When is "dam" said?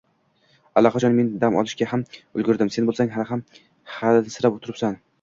1.43-1.59